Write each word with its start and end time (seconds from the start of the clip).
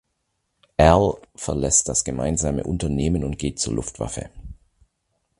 Al 0.77 1.13
verlässt 1.35 1.87
das 1.87 2.03
gemeinsame 2.03 2.63
Unternehmen 2.63 3.23
und 3.23 3.37
geht 3.37 3.59
zur 3.59 3.75
Luftwaffe. 3.75 4.31